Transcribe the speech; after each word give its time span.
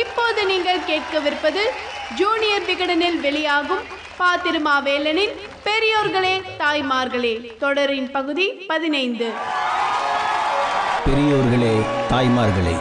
இப்போது 0.00 0.46
நீங்கள் 0.46 0.86
கேட்கவிருப்பது 0.86 1.62
ஜூனியர் 2.16 2.66
விகடனில் 2.66 3.20
வெளியாகும் 3.20 3.84
பா 4.18 4.36
திருமாவேலனின் 4.36 5.34
பெரியோர்களே 5.64 6.34
தாய்மார்களே 6.58 7.56
தொடரின் 7.58 8.10
பகுதி 8.10 8.46
பதினைந்து. 8.68 9.28
பெரியோர்களே 11.06 11.74
தாய்மார்களே. 12.10 12.76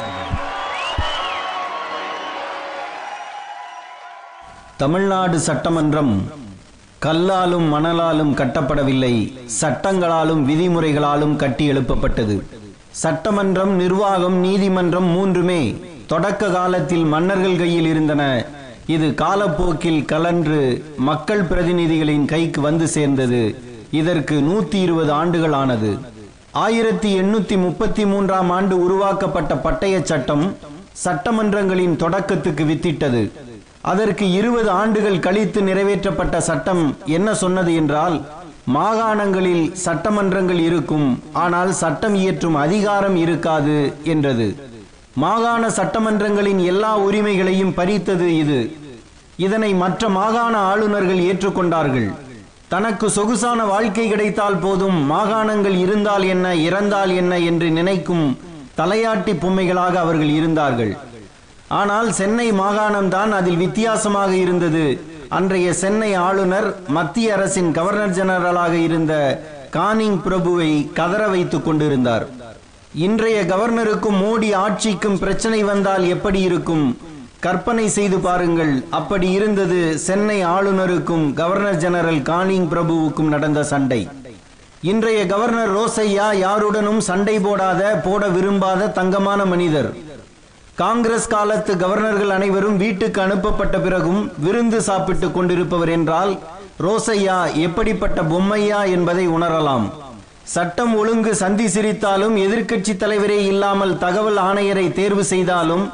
தமிழ்நாடு 4.78 5.40
சட்டமன்றம் 5.40 6.14
கல்லாலும் 7.00 7.74
மணலாலும் 7.74 8.34
கட்டப்படவில்லை 8.34 9.14
சட்டங்களாலும் 9.62 10.44
விதிமுறைகளாலும் 10.44 11.36
கட்டி 11.36 11.72
எழுப்பப்பட்டது 11.72 12.36
சட்டமன்றம் 12.92 13.76
நிர்வாகம் 13.76 14.36
நீதிமன்றம் 14.36 15.06
மூன்றுமே 15.06 15.62
தொடக்க 16.12 16.50
காலத்தில் 16.50 17.06
மன்னர்கள் 17.14 17.62
கையில் 17.62 17.88
இருந்தன. 17.94 18.24
இது 18.96 19.08
காலப்போக்கில் 19.22 20.02
கலன்று 20.12 20.60
மக்கள் 21.10 21.44
பிரதிநிதிகளின் 21.44 22.26
கைக்கு 22.26 22.60
வந்து 22.62 22.88
சேர்ந்தது. 22.96 23.42
இதற்கு 24.00 24.36
நூத்தி 24.50 24.78
இருபது 24.88 25.12
ஆண்டுகள் 25.12 25.56
ஆனது 25.62 25.92
ஆயிரத்தி 26.66 27.10
எண்ணூத்தி 27.22 27.56
முப்பத்தி 27.64 28.04
மூன்றாம் 28.06 28.50
ஆண்டு 28.58 28.76
உருவாக்கப்பட்ட 28.84 29.54
பட்டய 29.66 29.96
சட்டம் 30.12 30.46
சட்டமன்றங்களின் 31.06 31.96
தொடக்கத்துக்கு 32.04 32.64
வித்திட்டது. 32.72 33.24
அதற்கு 33.92 34.26
இருபது 34.32 34.70
ஆண்டுகள் 34.82 35.24
கழித்து 35.26 35.62
நிறைவேற்றப்பட்ட 35.62 36.38
சட்டம் 36.50 36.84
என்ன 37.18 37.36
சொன்னது 37.42 37.74
என்றால் 37.82 38.16
மாகாணங்களில் 38.78 39.66
சட்டமன்றங்கள் 39.86 40.62
இருக்கும் 40.70 41.10
ஆனால் 41.44 41.74
சட்டம் 41.82 42.16
இயற்றும் 42.22 42.58
அதிகாரம் 42.66 43.16
இருக்காது 43.16 43.78
என்றது. 44.14 44.48
மாகாண 45.24 45.64
சட்டமன்றங்களின் 45.76 46.62
எல்லா 46.72 46.90
உரிமைகளையும் 46.98 47.74
பறித்தது 47.78 48.28
இது. 48.38 48.60
இதனை 49.46 49.70
மற்ற 49.84 50.10
மாகாண 50.10 50.54
ஆளுநர்கள் 50.72 51.22
ஏற்றுக்கொண்டார்கள். 51.30 52.10
தனக்கு 52.74 53.08
சொகுசான 53.18 53.60
வாழ்க்கை 53.66 54.06
கிடைத்தால் 54.10 54.60
போதும் 54.66 54.98
மாகாணங்கள் 55.12 55.78
இருந்தால் 55.86 56.26
என்ன 56.34 56.56
இறந்தால் 56.68 57.12
என்ன 57.22 57.34
என்று 57.50 57.68
நினைக்கும் 57.70 58.26
தலையாட்டி 58.80 59.34
பொம்மைகளாக 59.44 59.96
அவர்கள் 60.06 60.32
இருந்தார்கள். 60.40 60.94
ஆனால் 61.82 62.10
சென்னை 62.20 62.48
மாகாணம்தான் 62.62 63.32
அதில் 63.40 63.62
வித்தியாசமாக 63.66 64.32
இருந்தது. 64.36 64.86
அன்றைய 65.38 65.68
சென்னை 65.84 66.14
ஆளுநர் 66.28 66.68
மத்திய 66.98 67.34
அரசின் 67.36 67.72
கவர்னர் 67.78 68.16
ஜெனரலாக 68.18 68.74
இருந்த 68.88 69.14
கானிங் 69.78 70.20
பிரபுவை 70.26 70.72
கதற 71.00 71.24
வைத்துக் 71.28 71.66
கொண்டிருந்தார். 71.66 72.26
இன்றைய 73.04 73.38
கவர்னருக்கும் 73.44 74.18
மோடி 74.24 74.50
ஆட்சிக்கும் 74.56 75.18
பிரச்சனை 75.22 75.58
வந்தால் 75.64 76.04
எப்படி 76.08 76.42
இருக்கும்? 76.42 76.86
கற்பனை 77.40 77.88
செய்து 77.96 78.18
பாருங்கள். 78.20 78.72
அப்படி 79.00 79.32
இருந்தது 79.32 79.80
சென்னை 80.00 80.38
ஆளுநருக்கும் 80.46 81.34
கவர்னர் 81.34 81.78
ஜெனரல் 81.78 82.22
கானிங் 82.22 82.68
பிரபுவுக்கும் 82.74 83.32
நடந்த 83.34 83.64
சண்டை. 83.64 84.00
இன்றைய 84.92 85.26
கவர்னர் 85.26 85.74
ரோசையா 85.78 86.28
யாருடனும் 86.36 87.02
சண்டை 87.10 87.36
போடாத 87.40 87.82
போட 88.06 88.28
விரும்பாத 88.28 88.88
தங்கமான 89.00 89.46
மனிதர். 89.46 89.90
காங்கிரஸ் 90.84 91.28
காலத்து 91.28 91.76
கவர்னர்கள் 91.76 92.34
அனைவரும் 92.38 92.78
வீட்டுக்கு 92.78 93.22
அனுப்பப்பட்ட 93.22 93.80
பிறகும் 93.80 94.32
விருந்து 94.38 94.82
சாப்பிட்டு 94.82 95.32
கொண்டிருப்பவர் 95.32 95.90
என்றால் 95.90 96.34
ரோசையா 96.88 97.40
எப்படிப்பட்ட 97.68 98.22
பொம்மையா 98.22 98.82
என்பதை 98.98 99.28
உணரலாம். 99.28 99.88
சட்டம் 100.54 100.92
ஒழுங்கு 101.02 101.32
சந்தி 101.42 101.68
சிரித்தாலும் 101.76 102.36
எதிர்க்கட்சி 102.46 102.94
தலைவரே 103.04 103.38
இல்லாமல் 103.52 103.94
தகவல் 104.04 104.40
ஆணையரை 104.48 104.86
தேர்வு 105.00 105.24
செய்தாலும் 105.32 105.86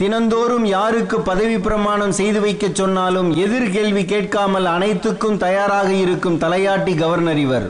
தினந்தோறும் 0.00 0.66
யாருக்கு 0.76 1.16
பதவி 1.28 1.56
பிரமாணம் 1.66 2.14
செய்து 2.18 2.40
வைக்க 2.44 2.66
சொன்னாலும் 2.80 3.30
எதிர்கேள்வி 3.44 4.04
கேட்காமல் 4.12 4.68
அனைத்துக்கும் 4.74 5.40
தயாராக 5.44 5.90
இருக்கும் 6.04 6.38
தலையாட்டி 6.44 6.94
கவர்னர் 7.02 7.40
இவர். 7.46 7.66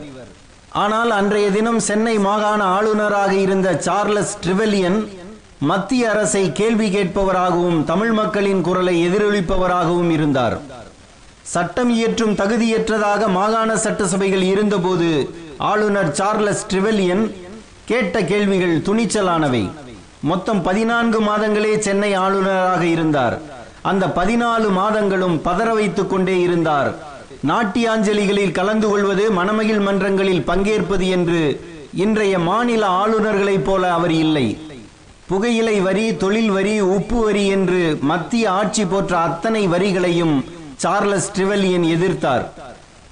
ஆனால் 0.83 1.11
அன்றைய 1.19 1.47
தினம் 1.57 1.81
சென்னை 1.87 2.15
மாகாண 2.27 2.61
ஆளுநராக 2.77 3.33
இருந்த 3.45 3.69
சார்லஸ் 3.87 4.35
ட்ரிவெலியன் 4.43 4.99
மத்திய 5.71 6.11
அரசை 6.13 6.43
கேள்வி 6.59 6.87
கேட்பவராகவும் 6.95 7.81
தமிழ் 7.91 8.13
மக்களின் 8.21 8.61
குரலை 8.67 8.95
எதிரொலிப்பவராகவும் 9.07 10.11
இருந்தார். 10.17 10.57
சட்டம் 11.55 11.91
இயற்றும் 11.97 12.37
தகுதியற்றதாக 12.41 13.21
மாகாண 13.39 13.69
சட்டசபைகள் 13.85 14.45
இருந்தபோது 14.53 15.11
ஆளுநர் 15.59 16.11
சார்லஸ் 16.11 16.65
ட்ரிவெலியன் 16.69 17.35
கேட்ட 17.85 18.23
கேள்விகள் 18.23 18.75
துணிச்சலானவை. 18.77 19.69
மொத்தம் 20.21 20.61
பதினான்கு 20.61 21.21
மாதங்களே 21.21 21.77
சென்னை 21.77 22.13
ஆளுநராக 22.13 22.85
இருந்தார். 22.85 23.39
அந்த 23.81 24.07
பதினாலு 24.07 24.69
மாதங்களும் 24.77 25.37
பதற 25.43 25.73
வைத்துக் 25.73 26.09
கொண்டே 26.09 26.39
இருந்தார். 26.39 26.95
நாட்டியாஞ்சலிகளில் 27.47 28.51
கலந்து 28.51 28.87
கொள்வது 28.87 29.31
மணமகிழ் 29.31 29.79
மன்றங்களில் 29.79 30.41
பங்கேற்பது 30.41 31.07
என்று 31.07 31.41
இன்றைய 31.93 32.39
மாநில 32.39 32.87
ஆளுநர்களைப் 32.87 33.63
போல 33.63 33.93
அவர் 33.93 34.11
இல்லை. 34.11 34.47
புகையிலை 35.27 35.79
வரி 35.79 36.15
தொழில் 36.15 36.51
வரி 36.51 36.79
உப்பு 36.79 37.23
வரி 37.23 37.47
என்று 37.47 37.97
மத்திய 38.01 38.51
ஆட்சி 38.51 38.85
போற்ற 38.85 39.17
அத்தனை 39.17 39.67
வரிகளையும் 39.67 40.45
சார்லஸ் 40.75 41.31
ட்ரிவெலியன் 41.35 41.87
எதிர்த்தார். 41.95 42.45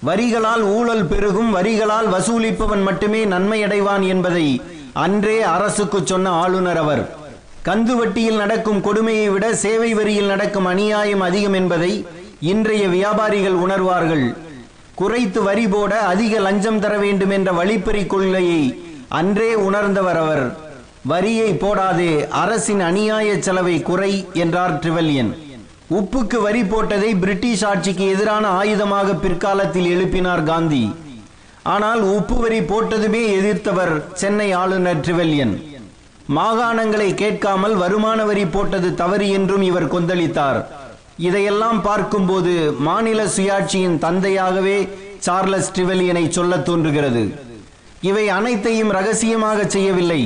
வரிகளால் 0.06 0.62
ஊழல் 0.62 1.06
பெருகும் 1.06 1.56
வரிகளால் 1.56 2.08
வசூலிப்பவன் 2.14 2.84
மட்டுமே 2.84 3.26
நன்மை 3.26 3.64
அடைவான் 3.64 4.08
என்பதை 4.08 4.62
அன்றே 4.94 5.42
அரசுக்கு 5.42 6.02
சொன்ன 6.04 6.30
ஆளுநர் 6.30 6.78
அவர். 6.78 7.16
கந்து 7.64 7.96
வட்டியில் 7.96 8.36
நடக்கும் 8.36 8.82
கொடுமையை 8.82 9.30
விட 9.30 9.56
சேவை 9.56 9.94
வரியில் 9.94 10.26
நடக்கும் 10.26 10.66
அநியாயம் 10.66 11.22
அதிகம் 11.22 11.54
என்பதை 11.54 12.06
இன்றைய 12.40 12.88
வியாபாரிகள் 12.88 13.54
உணர்வார்கள். 13.54 14.36
குறைத்து 14.96 15.44
வரி 15.44 15.68
போட 15.68 16.00
அதிக 16.00 16.40
லஞ்சம் 16.40 16.80
தர 16.80 16.98
வேண்டும் 16.98 17.30
என்ற 17.30 17.52
வழிப்பறி 17.52 18.06
கொள்கையை 18.06 18.84
அன்றே 19.08 19.54
உணர்ந்தவர் 19.54 20.18
அவர். 20.18 20.58
வரியை 21.06 21.54
போடாதே 21.54 22.28
அரசின் 22.28 22.80
அநியாய 22.80 23.40
செலவை 23.40 23.82
குறை 23.82 24.28
என்றார் 24.34 24.80
ட்ரிவல்யன். 24.80 25.47
உப்புக்கு 25.96 26.38
வரி 26.46 26.62
போட்டதை 26.72 27.10
பிரிட்டிஷ் 27.20 27.64
ஆட்சிக்கு 27.68 28.06
எதிரான 28.14 28.46
ஆயுதமாக 28.62 29.14
பிற்காலத்தில் 29.22 29.86
எழுப்பினார் 29.92 30.42
காந்தி. 30.50 30.82
ஆனால் 31.74 32.02
உப்பு 32.16 32.38
வரி 32.42 32.60
போட்டதுமே 32.72 33.22
எதிர்த்தவர் 33.38 33.94
சென்னை 34.22 34.48
ஆளுநர் 34.62 35.00
ட்ரிவெல்யன் 35.06 35.54
மாகாணங்களை 36.38 37.08
கேட்காமல் 37.22 37.76
வருமான 37.84 38.20
வரி 38.30 38.46
போட்டது 38.56 38.90
தவறு 39.02 39.28
என்றும் 39.38 39.64
இவர் 39.70 39.92
கொந்தளித்தார். 39.94 40.60
இதையெல்லாம் 41.28 41.80
பார்க்கும்போது 41.82 42.56
மாநில 42.88 43.20
சுயாட்சியின் 43.36 43.98
தந்தையாகவே 44.06 44.78
சார்லஸ் 45.28 45.72
ட்ரிவெலியனை 45.76 46.26
சொல்ல 46.30 46.58
தோன்றுகிறது. 46.70 47.24
இவை 48.10 48.26
அனைத்தையும் 48.40 48.94
ரகசியமாக 48.98 49.60
செய்யவில்லை. 49.76 50.22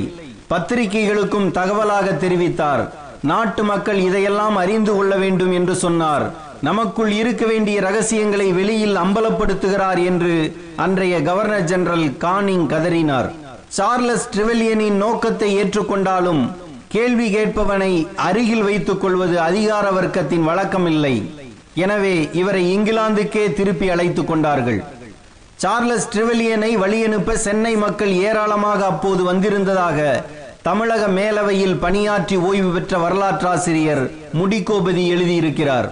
பத்திரிகைகளுக்கும் 0.49 1.47
தகவலாக 1.59 2.07
தெரிவித்தார். 2.23 2.83
நாட்டு 3.29 3.63
மக்கள் 3.63 3.97
இதையெல்லாம் 3.97 4.55
அறிந்து 4.55 4.95
கொள்ள 4.95 5.15
வேண்டும் 5.15 5.51
என்று 5.51 5.75
சொன்னார். 5.75 6.31
நமக்குள் 6.61 7.11
இருக்க 7.11 7.45
வேண்டிய 7.45 7.81
ரகசியங்களை 7.81 8.47
வெளியில் 8.51 8.95
அம்பலப்படுத்துகிறார் 8.95 9.99
என்று 10.05 10.33
அன்றைய 10.75 11.21
கவர்னர் 11.21 11.63
ஜெனரல் 11.63 12.17
கானிங் 12.17 12.65
கதறினார். 12.67 13.29
சார்லஸ் 13.67 14.29
ட்ரிவெலியனின் 14.33 14.97
நோக்கத்தை 15.03 15.49
ஏற்றுக்கொண்டாலும் 15.57 16.41
கேள்வி 16.87 17.27
கேட்பவனை 17.31 18.07
அருகில் 18.15 18.63
வைத்துக் 18.63 19.01
கொள்வது 19.01 19.39
அதிகார 19.39 19.85
வர்க்கத்தின் 19.91 20.47
வழக்கமில்லை. 20.49 21.15
எனவே 21.75 22.15
இவரை 22.33 22.63
இங்கிலாந்துக்கே 22.77 23.53
திருப்பி 23.53 23.89
அழைத்துக் 23.89 24.27
கொண்டார்கள். 24.27 24.83
சார்லஸ் 25.55 26.09
ட்ரிவெலியனை 26.13 26.69
வழியனுப்ப 26.77 27.33
சென்னை 27.33 27.75
மக்கள் 27.75 28.11
ஏராளமாக 28.11 28.85
அப்போது 28.85 29.23
வந்திருந்ததாக 29.23 29.99
தமிழக 30.67 31.07
மேலவையில் 31.07 31.77
பணியாற்றி 31.83 32.35
ஓய்வு 32.47 32.69
பெற்ற 32.71 32.97
வரலாற்றாசிரியர் 32.97 34.01
முடிகோபதி 34.39 35.03
எழுதியிருக்கிறார். 35.13 35.87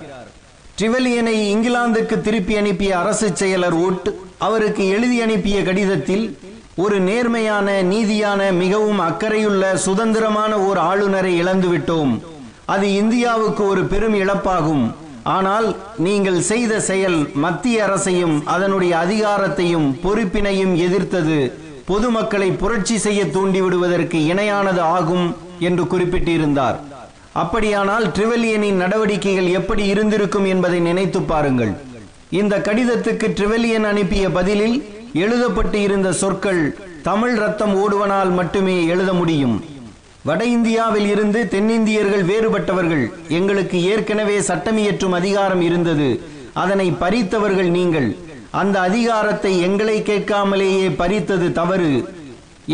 ட்ரிவெலியனை 0.77 1.33
இங்கிலாந்துக்கு 1.53 2.21
திருப்பி 2.21 2.57
அனுப்பிய 2.57 2.91
அரசு 2.97 3.27
செயலர் 3.29 3.75
ஓட் 3.85 4.09
அவருக்கு 4.37 4.87
எழுதி 4.87 5.21
அனுப்பிய 5.21 5.63
கடிதத்தில் 5.63 6.37
ஒரு 6.75 6.99
நேர்மையான 6.99 7.69
நீதியான 7.83 8.41
மிகவும் 8.51 8.99
அக்கறையுள்ள 8.99 9.73
சுதந்திரமான 9.85 10.59
ஓர் 10.59 10.77
ஆளுநரை 10.77 11.33
இழந்துவிட்டோம். 11.43 12.13
அது 12.65 12.93
இந்தியாவுக்கு 12.93 13.67
ஒரு 13.67 13.83
பெரும் 13.85 14.13
இழப்பாகும். 14.13 14.85
ஆனால் 15.23 15.75
நீங்கள் 15.97 16.39
செய்த 16.41 16.79
செயல் 16.79 17.19
மத்திய 17.45 17.83
அரசையும் 17.83 18.35
அதனுடைய 18.45 18.93
அதிகாரத்தையும் 19.05 19.89
பொறுப்பினையும் 20.03 20.75
எதிர்த்தது. 20.85 21.39
பொதுமக்களை 21.89 22.49
புரட்சி 22.61 22.97
செய்ய 22.97 23.21
தூண்டிவிடுவதற்கு 23.35 24.17
இணையானது 24.31 24.81
ஆகும் 24.97 25.27
என்று 25.67 25.83
குறிப்பிட்டிருந்தார். 25.87 26.77
அப்படியானால் 27.43 28.05
ட்ரிவெலியனின் 28.07 28.81
நடவடிக்கைகள் 28.83 29.49
எப்படி 29.59 29.83
இருந்திருக்கும் 29.85 30.45
என்பதை 30.45 30.79
நினைத்து 30.79 31.21
பாருங்கள். 31.21 31.73
இந்த 32.41 32.55
கடிதத்துக்கு 32.67 33.27
ட்ரிவெலியன் 33.37 33.87
அனுப்பிய 33.91 34.29
பதிலில் 34.29 34.77
எழுதப்பட்டு 35.23 35.79
இருந்த 35.87 36.11
சொற்கள் 36.21 36.61
தமிழ் 37.01 37.35
ரத்தம் 37.43 37.75
ஓடுவனால் 37.83 38.31
மட்டுமே 38.39 38.77
எழுத 38.85 39.11
முடியும். 39.13 39.57
வட 40.27 40.41
இந்தியாவில் 40.55 41.09
இருந்து 41.13 41.39
தென்னிந்தியர்கள் 41.51 42.25
வேறுபட்டவர்கள். 42.31 43.05
எங்களுக்கு 43.39 43.77
ஏற்கனவே 43.91 44.39
சட்டமியற்றும் 44.39 45.17
அதிகாரம் 45.21 45.61
இருந்தது. 45.61 46.09
அதனை 46.63 46.87
பறித்தவர்கள் 47.03 47.69
நீங்கள். 47.77 48.09
அந்த 48.61 48.75
அதிகாரத்தை 48.79 49.51
எங்களை 49.67 49.97
கேட்காமலேயே 50.09 50.95
பறித்தது 51.01 51.47
தவறு. 51.59 51.91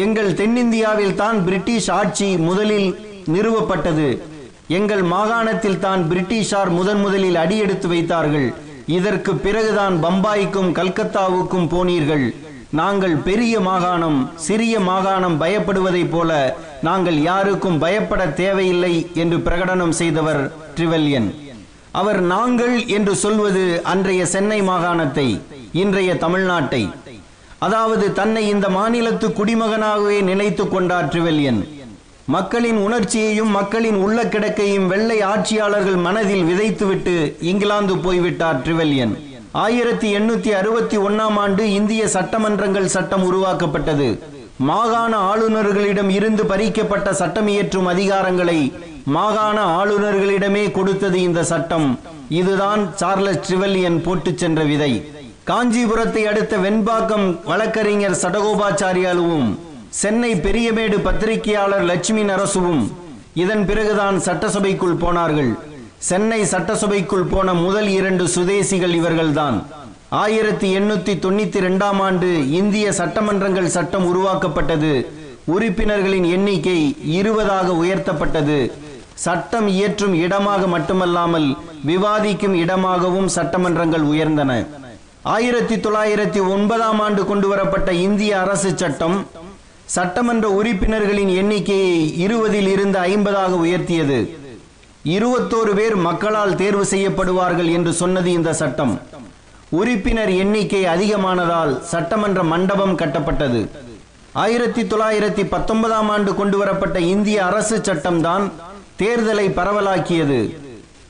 எங்கள் 0.04 0.32
தென்னிந்தியாவில் 0.40 1.18
தான் 1.22 1.38
பிரிட்டிஷ் 1.48 1.90
ஆட்சி 1.98 2.30
முதலில் 2.48 2.90
நிறுவப்பட்டது. 3.34 4.08
எங்கள் 4.78 5.04
மாகாணத்தில் 5.14 5.80
தான் 5.80 6.02
பிரிட்டிஷார் 6.12 6.72
முதன் 6.78 7.02
முதலில் 7.06 7.40
அடியெடுத்து 7.44 7.88
வைத்தார்கள். 7.94 8.48
இதற்கு 8.98 9.32
பிறகுதான் 9.46 9.96
பம்பாய்க்கும் 10.06 10.72
கல்கத்தாவுக்கும் 10.80 11.70
போனீர்கள். 11.74 12.26
நாங்கள் 12.80 13.16
பெரிய 13.28 13.56
மாகாணம் 13.68 14.20
சிறிய 14.46 14.80
மாகாணம் 14.90 15.38
பயப்படுவதைப் 15.42 16.12
போல 16.14 16.32
நாங்கள் 16.88 17.18
யாருக்கும் 17.30 17.78
பயப்பட 17.84 18.22
தேவையில்லை 18.42 18.94
என்று 19.24 19.38
பிரகடனம் 19.48 19.96
செய்தவர் 20.02 20.42
ட்ரிவல்யன் 20.78 21.30
அவர் 22.00 22.22
நாங்கள் 22.22 22.76
என்று 22.96 23.14
சொல்வது 23.16 23.82
அன்றைய 23.92 24.22
சென்னை 24.26 24.58
மாகாணத்தை. 24.70 25.28
இன்றைய 25.82 26.12
தமிழ்நாட்டை. 26.24 26.82
அதாவது 27.66 28.06
தன்னை 28.20 28.42
இந்த 28.54 28.68
மாநிலத்து 28.76 29.28
குடிமகனாகவே 29.40 30.18
நினைத்து 30.30 30.64
கொண்டார் 30.68 31.10
மக்களின் 32.36 32.78
உணர்ச்சியையும் 32.86 33.52
மக்களின் 33.58 33.98
உள்ள 34.06 34.20
கிடக்கையும் 34.34 34.88
வெள்ளை 34.92 35.18
ஆட்சியாளர்கள் 35.32 36.00
மனதில் 36.06 36.46
விதைத்துவிட்டு 36.50 37.16
இங்கிலாந்து 37.50 37.96
போய்விட்டார் 38.06 38.62
ட்ரிவெல்யன் 38.66 39.14
ஆயிரத்தி 39.64 40.08
எண்ணூத்தி 40.18 40.52
அறுபத்தி 40.60 40.98
ஒன்னாம் 41.08 41.38
ஆண்டு 41.44 41.66
இந்திய 41.80 42.06
சட்டமன்றங்கள் 42.16 42.94
சட்டம் 42.96 43.26
உருவாக்கப்பட்டது. 43.30 44.10
மாகாண 44.70 45.14
ஆளுநர்களிடம் 45.32 46.12
இருந்து 46.18 46.44
பறிக்கப்பட்ட 46.52 47.12
சட்டம் 47.22 47.48
இயற்றும் 47.54 47.90
அதிகாரங்களை 47.94 48.60
மாகாண 49.18 49.58
ஆளுநர்களிடமே 49.80 50.66
கொடுத்தது 50.78 51.18
இந்த 51.22 51.44
சட்டம். 51.52 51.88
இதுதான் 52.40 52.82
சார்லஸ் 53.02 53.44
ட்ரிவெல்யன் 53.48 54.00
போட்டுச் 54.06 54.42
சென்ற 54.44 54.62
விதை. 54.72 54.94
காஞ்சிபுரத்தை 55.48 56.22
அடுத்த 56.30 56.54
வெண்பாக்கம் 56.58 57.26
வழக்கறிஞர் 57.48 58.16
சடகோபாச்சாரியாலுவும் 58.22 59.50
சென்னை 60.00 60.30
பெரியமேடு 60.46 60.98
பத்திரிகையாளர் 61.08 61.84
லட்சுமி 61.90 62.24
நரசுவும் 62.30 62.82
இதன் 63.42 63.66
பிறகுதான் 63.66 64.18
சட்டசபைக்குள் 64.28 64.96
போனார்கள். 65.04 65.52
சென்னை 66.10 66.40
சட்டசபைக்குள் 66.54 67.28
போன 67.34 67.54
முதல் 67.54 67.90
இரண்டு 67.98 68.26
சுதேசிகள் 68.36 68.94
இவர்கள்தான். 69.00 69.58
ஆயிரத்தி 70.24 70.70
எண்ணூத்தி 70.78 71.14
தொண்ணூத்தி 71.26 71.62
ரெண்டாம் 71.68 72.00
ஆண்டு 72.08 72.30
இந்திய 72.60 72.88
சட்டமன்றங்கள் 73.00 73.70
சட்டம் 73.76 74.08
உருவாக்கப்பட்டது. 74.12 74.94
உறுப்பினர்களின் 75.56 76.28
எண்ணிக்கை 76.38 76.80
இருபதாக 77.20 77.68
உயர்த்தப்பட்டது. 77.84 78.58
சட்டம் 79.26 79.68
இயற்றும் 79.68 80.16
இடமாக 80.24 80.68
மட்டுமல்லாமல் 80.68 81.48
விவாதிக்கும் 81.92 82.58
இடமாகவும் 82.64 83.30
சட்டமன்றங்கள் 83.38 84.08
உயர்ந்தன. 84.14 84.52
ஆயிரத்தி 85.34 85.76
தொள்ளாயிரத்தி 85.76 86.50
ஒன்பதாம் 86.54 87.00
ஆண்டு 87.00 87.26
கொண்டு 87.26 87.48
வரப்பட்ட 87.48 87.94
இந்திய 87.94 88.32
அரசு 88.42 88.78
சட்டம் 88.82 89.16
சட்டமன்ற 89.96 90.50
உறுப்பினர்களின் 90.50 91.32
எண்ணிக்கையை 91.42 92.18
இருபதில் 92.26 92.68
இருந்து 92.68 93.00
ஐம்பதாக 93.00 93.54
உயர்த்தியது. 93.64 94.20
இருபத்தோரு 95.16 95.74
பேர் 95.80 95.96
மக்களால் 95.96 96.56
தேர்வு 96.56 96.86
செய்யப்படுவார்கள் 96.92 97.72
என்று 97.78 97.94
சொன்னது 97.94 98.32
இந்த 98.32 98.54
சட்டம். 98.54 98.94
உறுப்பினர் 99.80 100.34
எண்ணிக்கை 100.44 100.86
அதிகமானதால் 100.86 101.74
சட்டமன்ற 101.94 102.44
மண்டபம் 102.44 102.98
கட்டப்பட்டது. 102.98 103.70
ஆயிரத்தி 104.34 104.84
தொள்ளாயிரத்தி 104.84 105.46
பத்தொன்பதாம் 105.56 106.10
ஆண்டு 106.10 106.36
கொண்டு 106.36 106.58
வரப்பட்ட 106.58 107.00
இந்திய 107.00 107.46
அரசு 107.46 107.78
சட்டம்தான் 107.78 108.52
தேர்தலை 109.02 109.48
பரவலாக்கியது. 109.60 110.40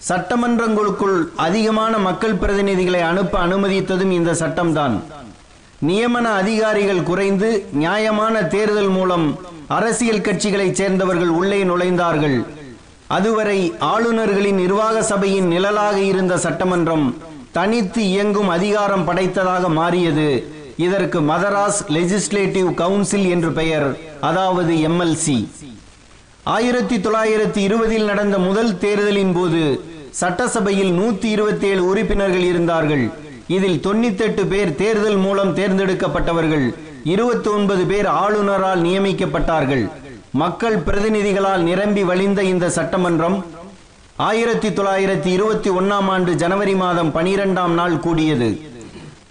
சட்டமன்றங்களுக்குள் 0.08 1.20
அதிகமான 1.36 1.98
மக்கள் 1.98 2.34
பிரதிநிதிகளை 2.34 3.02
அனுப்ப 3.02 3.40
அனுமதித்ததும் 3.46 4.12
இந்த 4.12 4.32
சட்டம்தான். 4.34 4.96
நியமன 5.88 6.26
அதிகாரிகள் 6.42 7.04
குறைந்து 7.04 7.50
நியாயமான 7.72 8.44
தேர்தல் 8.44 8.88
மூலம் 8.88 9.40
அரசியல் 9.68 10.22
கட்சிகளைச் 10.22 10.76
சேர்ந்தவர்கள் 10.76 11.28
உள்ளே 11.28 11.64
நுழைந்தார்கள். 11.64 12.46
அதுவரை 13.08 13.74
ஆளுநர்களின் 13.80 14.56
நிர்வாக 14.56 15.04
சபையின் 15.04 15.48
நிழலாக 15.48 15.98
இருந்த 16.00 16.38
சட்டமன்றம் 16.38 17.18
தனித்து 17.52 18.04
இயங்கும் 18.04 18.50
அதிகாரம் 18.50 19.08
படைத்ததாக 19.08 19.68
மாறியது. 19.70 20.30
இதற்கு 20.76 21.22
மதராஸ் 21.22 21.82
லெஜிஸ்லேட்டிவ் 21.90 22.74
கவுன்சில் 22.74 23.28
என்று 23.30 23.52
பெயர் 23.52 23.98
அதாவது 24.22 24.76
எம்எல்சி. 24.76 25.48
ஆயிரத்தி 26.44 26.98
தொள்ளாயிரத்தி 26.98 27.58
இருபதில் 27.58 28.04
நடந்த 28.04 28.38
முதல் 28.38 28.78
தேர்தலின் 28.78 29.34
போது 29.34 29.62
சட்டசபையில் 30.20 30.92
நூத்தி 31.00 31.30
இருபத்தி 31.36 31.68
ஏழு 31.68 31.86
உறுப்பினர்கள் 31.86 32.46
இருந்தார்கள். 32.52 33.12
இதில் 33.48 33.82
தொண்ணூத்தெட்டு 33.88 34.44
பேர் 34.52 34.76
தேர்தல் 34.76 35.16
மூலம் 35.16 35.56
தேர்ந்தெடுக்கப்பட்டவர்கள். 35.56 36.68
இருபத்தி 37.04 37.50
ஒன்பது 37.50 37.86
பேர் 37.86 38.06
ஆளுநரால் 38.06 38.82
நியமிக்கப்பட்டார்கள். 38.88 39.84
மக்கள் 40.32 40.78
பிரதிநிதிகளால் 40.78 41.62
நிரம்பி 41.62 42.04
வழிந்த 42.04 42.44
இந்த 42.44 42.70
சட்டமன்றம் 42.70 43.46
ஆயிரத்தி 44.16 44.70
தொள்ளாயிரத்தி 44.70 45.30
இருபத்தி 45.38 45.70
ஒன்னாம் 45.70 46.10
ஆண்டு 46.10 46.36
ஜனவரி 46.36 46.76
மாதம் 46.76 47.14
பனிரெண்டாம் 47.16 47.74
நாள் 47.80 48.00
கூடியது. 48.00 48.50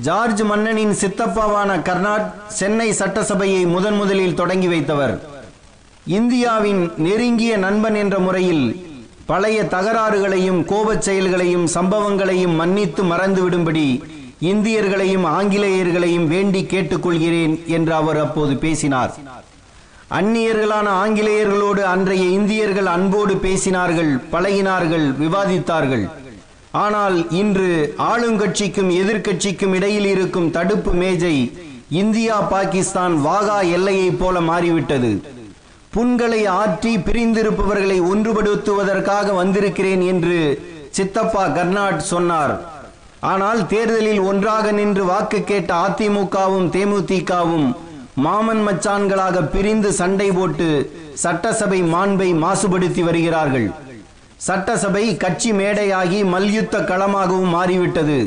ஜார்ஜ் 0.07 0.43
மன்னனின் 0.43 0.95
சித்தப்பாவான 1.01 1.83
கர்நாட் 1.83 2.31
சென்னை 2.47 2.93
சட்டசபையை 2.93 3.63
முதன் 3.67 3.95
முதலில் 3.95 4.35
தொடங்கி 4.35 4.67
வைத்தவர். 4.67 5.15
இந்தியாவின் 6.05 6.91
நெருங்கிய 6.97 7.57
நண்பன் 7.57 7.95
என்ற 7.95 8.19
முறையில் 8.19 8.67
பழைய 9.27 9.63
தகராறுகளையும் 9.63 10.65
கோபச் 10.65 11.03
செயல்களையும் 11.03 11.67
சம்பவங்களையும் 11.75 12.55
மன்னித்து 12.55 13.03
மறந்துவிடும்படி 13.03 13.87
இந்தியர்களையும் 14.39 15.27
ஆங்கிலேயர்களையும் 15.27 16.27
வேண்டி 16.27 16.63
கேட்டுக்கொள்கிறேன் 16.63 17.55
என்று 17.67 17.95
அவர் 17.95 18.19
அப்போது 18.19 18.57
பேசினார். 18.57 19.13
அந்நியர்களான 20.19 20.89
ஆங்கிலேயர்களோடு 21.03 21.83
அன்றைய 21.93 22.25
இந்தியர்கள் 22.39 22.87
அன்போடு 22.87 23.35
பேசினார்கள் 23.35 24.13
பழகினார்கள் 24.33 25.07
விவாதித்தார்கள். 25.23 26.05
ஆனால் 26.85 27.31
இன்று 27.31 27.95
ஆளுங்கட்சிக்கும் 28.11 28.91
எதிர்க்கட்சிக்கும் 29.01 29.75
இடையில் 29.75 30.07
இருக்கும் 30.07 30.51
தடுப்பு 30.51 30.93
மேஜை 30.93 31.37
இந்தியா 32.03 32.41
பாகிஸ்தான் 32.41 33.17
வாகா 33.21 33.61
எல்லையைப் 33.77 34.21
போல 34.21 34.41
மாறிவிட்டது. 34.51 35.13
புண்களை 35.95 36.41
ஆற்றி 36.61 36.93
பிரிந்திருப்பவர்களை 37.07 37.99
ஒன்றுபடுத்துவதற்காக 38.11 39.35
வந்திருக்கிறேன் 39.41 40.03
என்று 40.13 40.39
சித்தப்பா 40.97 41.45
கர்நாட் 41.57 42.01
சொன்னார். 42.13 42.55
ஆனால் 43.33 43.61
தேர்தலில் 43.73 44.23
ஒன்றாக 44.31 44.67
நின்று 44.79 45.05
வாக்கு 45.11 45.39
கேட்ட 45.51 45.71
அதிமுகவும் 45.85 46.69
தேமுதிகவும் 46.77 47.69
மாமன் 48.25 48.63
மச்சான்களாக 48.67 49.37
பிரிந்து 49.55 49.91
சண்டை 50.01 50.29
போட்டு 50.33 50.69
சட்டசபை 51.23 51.81
மாண்பை 51.95 52.29
மாசுபடுத்தி 52.45 53.03
வருகிறார்கள். 53.09 53.69
சட்டசபை 54.47 55.05
கட்சி 55.23 55.51
மேடையாகி 55.61 56.21
மல்யுத்த 56.35 56.79
களமாகவும் 56.91 57.55
மாறிவிட்டது. 57.57 58.19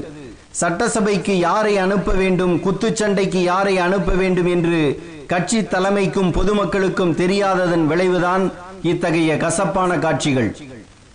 சட்டசபைக்கு 0.52 1.40
யாரை 1.40 1.78
அனுப்ப 1.78 2.12
வேண்டும் 2.12 2.56
குத்துச்சண்டைக்கு 2.66 3.42
யாரை 3.44 3.78
அனுப்ப 3.78 4.12
வேண்டும் 4.12 4.46
என்று 4.46 5.04
கட்சி 5.28 5.60
தலைமைக்கும் 5.64 6.32
பொதுமக்களுக்கும் 6.32 7.16
தெரியாததன் 7.16 7.86
விளைவுதான் 7.88 8.52
இத்தகைய 8.82 9.38
கசப்பான 9.38 9.98
காட்சிகள். 9.98 10.56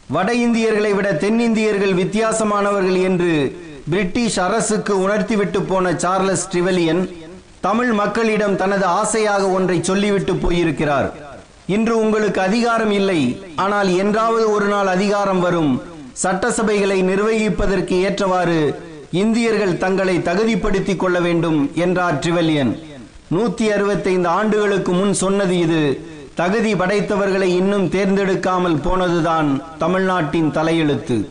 வட 0.08 0.34
இந்தியர்களை 0.34 0.92
விட 0.92 1.12
தென்னிந்தியர்கள் 1.12 1.94
வித்தியாசமானவர்கள் 1.94 3.00
என்று 3.02 3.32
பிரிட்டிஷ் 3.90 4.38
அரசுக்கு 4.38 5.08
உணர்த்திவிட்டு 5.08 5.60
போன 5.62 5.94
சார்லஸ் 5.96 6.48
ட்ரிவலியன் 6.52 7.02
தமிழ் 7.60 7.92
மக்களிடம் 7.92 8.56
தனது 8.56 8.84
ஆசையாக 8.84 9.48
ஒன்றை 9.48 9.82
சொல்லிவிட்டு 9.82 10.34
போயிருக்கிறார். 10.34 11.08
இன்று 11.66 12.00
உங்களுக்கு 12.00 12.40
அதிகாரம் 12.40 12.90
இல்லை 12.90 13.20
ஆனால் 13.56 13.96
என்றாவது 13.96 14.50
ஒரு 14.50 14.64
நாள் 14.64 14.86
அதிகாரம் 14.86 15.40
வரும். 15.40 15.82
சட்டசபைகளை 16.22 16.98
நிர்வகிப்பதற்கு 17.10 17.94
ஏற்றவாறு 18.08 18.91
இந்தியர்கள் 19.12 19.76
தங்களை 19.76 20.18
தகுதிப்படுத்திக் 20.18 20.96
கொள்ள 20.96 21.20
வேண்டும் 21.20 21.70
என்றார் 21.74 22.18
ட்ரிவலியன். 22.18 22.78
நூத்தி 23.34 23.66
அறுபத்தைந்து 23.68 24.28
ஆண்டுகளுக்கு 24.28 24.92
முன் 24.92 25.12
சொன்னது 25.12 25.58
இது. 25.58 26.06
தகுதி 26.34 26.74
படைத்தவர்களை 26.74 27.48
இன்னும் 27.60 27.88
தேர்ந்தெடுக்காமல் 27.88 28.80
போனதுதான் 28.82 29.62
தமிழ்நாட்டின் 29.78 30.50
தலையெழுத்து. 30.50 31.28